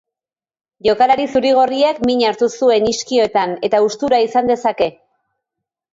[0.87, 4.93] Jokalari zuri-gorriak min hartu zuen iskioetan eta haustura izan dezake.